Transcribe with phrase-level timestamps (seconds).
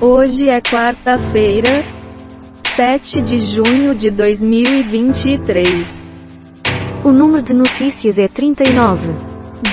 [0.00, 1.68] Hoje é quarta-feira,
[2.76, 6.06] 7 de junho de 2023.
[7.04, 9.08] O número de notícias é 39.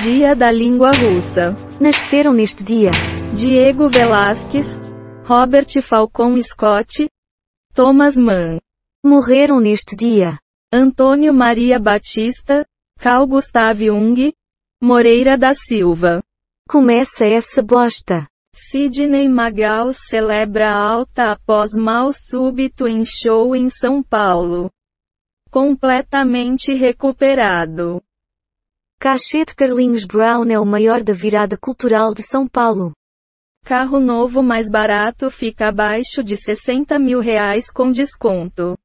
[0.02, 1.54] Dia da Língua Russa.
[1.80, 2.90] Nasceram neste dia
[3.32, 4.76] Diego Velasquez,
[5.24, 7.08] Robert Falcon Scott,
[7.72, 8.58] Thomas Mann.
[9.04, 10.36] Morreram neste dia
[10.72, 12.66] Antônio Maria Batista,
[12.98, 14.32] Carl Gustav Jung,
[14.82, 16.20] Moreira da Silva.
[16.68, 18.26] Começa essa bosta.
[18.62, 24.70] Sidney Magal celebra alta após mal súbito em show em São Paulo.
[25.50, 28.02] Completamente recuperado.
[29.00, 32.92] Cachê de Carlinhos Brown é o maior da virada cultural de São Paulo.
[33.64, 38.76] Carro novo mais barato fica abaixo de 60 mil reais com desconto.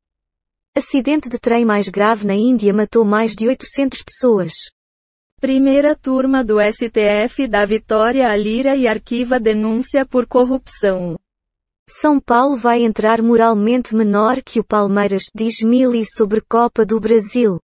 [0.73, 4.53] Acidente de trem mais grave na Índia matou mais de 800 pessoas.
[5.45, 11.15] Primeira turma do STF dá vitória a Lira e arquiva denúncia por corrupção.
[11.87, 17.59] São Paulo vai entrar moralmente menor que o Palmeiras, diz Mili sobre Copa do Brasil.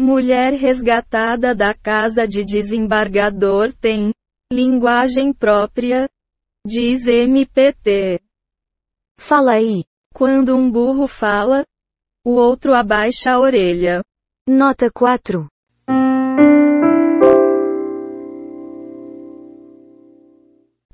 [0.00, 4.12] Mulher resgatada da casa de desembargador tem
[4.52, 6.08] linguagem própria,
[6.64, 8.20] diz MPT.
[9.18, 9.82] Fala aí.
[10.14, 11.64] Quando um burro fala,
[12.24, 14.04] o outro abaixa a orelha.
[14.48, 15.48] Nota 4.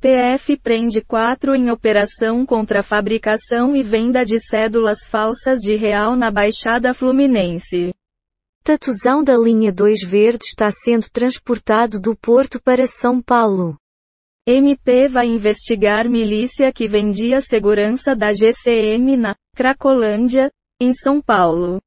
[0.04, 6.30] PF prende quatro em operação contra fabricação e venda de cédulas falsas de real na
[6.30, 7.90] Baixada Fluminense.
[8.62, 13.78] Tatuzão da linha 2 verde está sendo transportado do Porto para São Paulo.
[14.46, 21.80] MP vai investigar milícia que vendia segurança da GCM na Cracolândia, em São Paulo.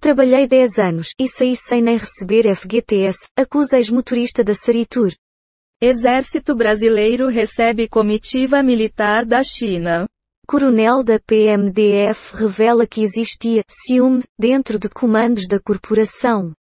[0.00, 5.12] Trabalhei 10 anos e saí sem nem receber FGTS, acusa ex-motorista da Saritur.
[5.86, 10.06] Exército Brasileiro recebe comitiva militar da China.
[10.46, 16.54] Coronel da PMDF revela que existia ciúme dentro de comandos da corporação.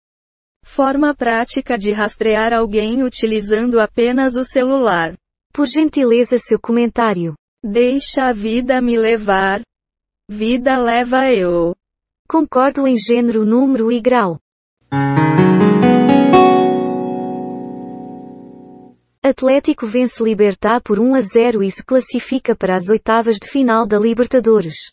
[0.65, 5.15] Forma prática de rastrear alguém utilizando apenas o celular.
[5.53, 7.33] Por gentileza seu comentário.
[7.63, 9.61] Deixa a vida me levar.
[10.29, 11.73] Vida leva eu.
[12.27, 14.37] Concordo em gênero, número e grau.
[19.25, 23.87] Atlético vence Libertar por 1 a 0 e se classifica para as oitavas de final
[23.87, 24.91] da Libertadores.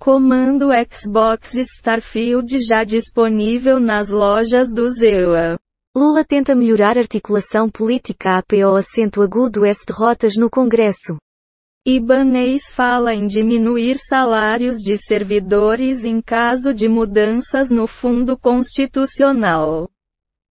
[0.00, 5.58] Comando Xbox Starfield já disponível nas lojas do Zewa.
[5.94, 11.18] Lula tenta melhorar articulação política APO acento agudo S derrotas no Congresso.
[11.86, 19.86] Ibanês fala em diminuir salários de servidores em caso de mudanças no fundo constitucional.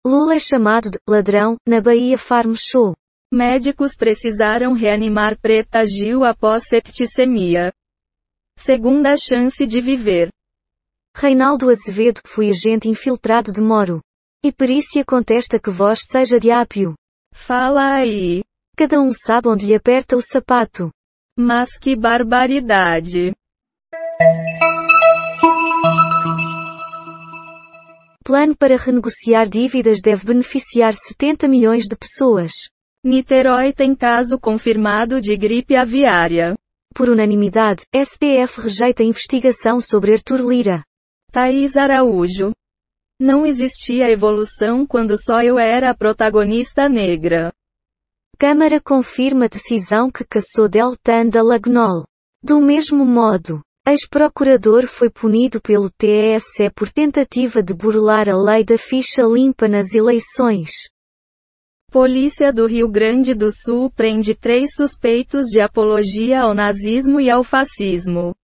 [0.09, 2.96] Lula é chamado de ladrão na Bahia Farm Show.
[3.31, 7.72] Médicos precisaram reanimar Preta Gil após septicemia.
[8.58, 10.31] Segunda chance de viver.
[11.16, 14.02] Reinaldo Azevedo foi agente infiltrado de Moro.
[14.44, 16.96] E perícia contesta que voz seja de ápio.
[17.31, 18.44] Fala aí.
[18.76, 20.90] Cada um sabe onde lhe aperta o sapato.
[21.38, 23.36] Mas que barbaridade.
[28.29, 32.51] Plano para renegociar dívidas deve beneficiar 70 milhões de pessoas.
[33.03, 36.53] Niterói tem caso confirmado de gripe aviária.
[36.94, 40.84] Por unanimidade, STF rejeita investigação sobre Arthur Lira.
[41.31, 42.51] Thaís Araújo.
[43.19, 47.51] Não existia evolução quando só eu era a protagonista negra.
[48.38, 52.06] Câmara confirma decisão que cassou Deltan da Lagnol.
[52.44, 58.78] Do mesmo modo, ex-procurador foi punido pelo TSE por tentativa de burlar a lei da
[58.78, 60.69] ficha limpa nas eleições.
[61.91, 67.44] Polícia do Rio Grande do Sul prende três suspeitos de apologia ao nazismo e ao
[67.44, 68.35] fascismo.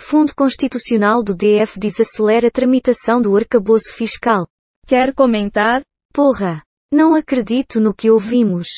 [0.00, 4.46] Fundo Constitucional do DF desacelera a tramitação do arcabouço fiscal.
[4.86, 5.82] Quer comentar?
[6.12, 6.62] Porra!
[6.92, 8.68] Não acredito no que ouvimos.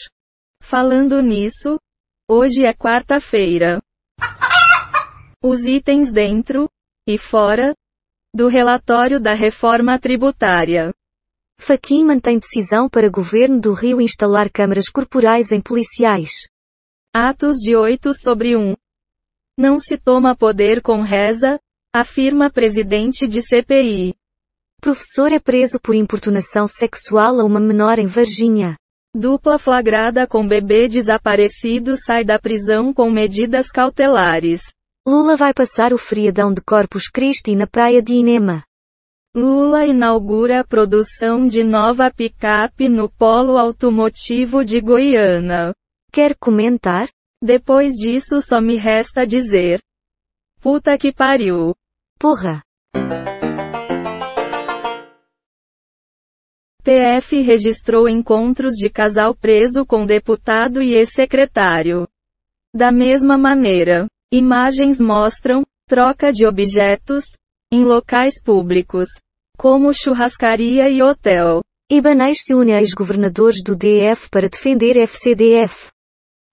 [0.62, 1.78] Falando nisso,
[2.26, 3.78] hoje é quarta-feira.
[5.42, 6.68] Os itens dentro
[7.06, 7.72] e fora
[8.34, 10.92] do relatório da reforma tributária.
[11.60, 16.30] Faquim mantém decisão para governo do Rio instalar câmaras corporais em policiais.
[17.14, 18.74] Atos de 8 sobre 1.
[19.56, 21.60] Não se toma poder com reza,
[21.94, 24.16] afirma presidente de CPI.
[24.80, 28.76] Professor é preso por importunação sexual a uma menor em Varginha.
[29.14, 34.62] Dupla flagrada com bebê desaparecido sai da prisão com medidas cautelares.
[35.10, 38.62] Lula vai passar o feriadão de Corpus Christi na praia de Inema.
[39.34, 45.72] Lula inaugura a produção de nova picape no Polo Automotivo de Goiânia.
[46.12, 47.08] Quer comentar?
[47.42, 49.80] Depois disso só me resta dizer.
[50.60, 51.74] Puta que pariu.
[52.18, 52.62] Porra.
[56.84, 62.06] PF registrou encontros de casal preso com deputado e ex-secretário.
[62.74, 67.24] Da mesma maneira, imagens mostram troca de objetos
[67.72, 69.08] em locais públicos,
[69.56, 71.62] como churrascaria e hotel.
[71.90, 75.88] Ibanez se une a ex-governadores do DF para defender FCDF.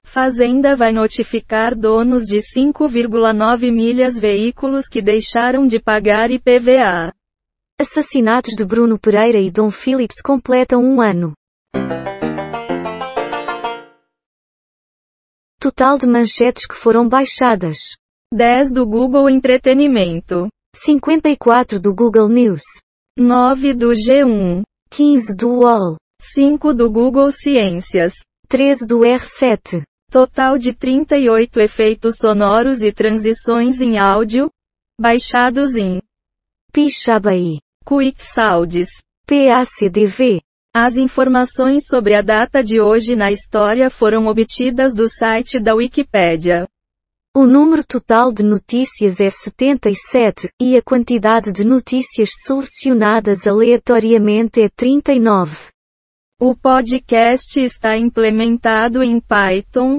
[0.05, 7.11] Fazenda vai notificar donos de 5,9 milhas veículos que deixaram de pagar IPVA.
[7.77, 11.33] Assassinatos de Bruno Pereira e Dom Phillips completam um ano.
[15.65, 17.97] Total de manchetes que foram baixadas:
[18.31, 22.61] 10 do Google Entretenimento, 54 do Google News,
[23.17, 28.13] 9 do G1, 15 do UOL, 5 do Google Ciências,
[28.47, 29.81] 13 do R7.
[30.11, 34.51] Total de 38 efeitos sonoros e transições em áudio,
[35.01, 35.99] baixados em
[36.71, 38.87] Pixabay, Quick Sounds.
[39.25, 40.41] PACDV.
[40.77, 46.67] As informações sobre a data de hoje na história foram obtidas do site da Wikipédia.
[47.33, 54.67] O número total de notícias é 77, e a quantidade de notícias selecionadas aleatoriamente é
[54.67, 55.69] 39.
[56.41, 59.97] O podcast está implementado em Python,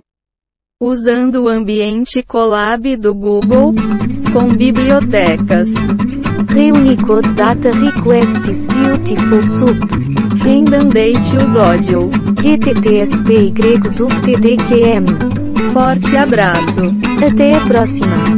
[0.79, 3.73] usando o ambiente Colab do Google,
[4.31, 5.71] com bibliotecas
[6.55, 10.16] Reunicode Data Requests Beautiful Soup.
[10.47, 12.09] Redundante Audio.
[12.41, 15.05] GTTSPY do TDQM.
[15.73, 16.87] Forte abraço.
[17.21, 18.36] Até a próxima.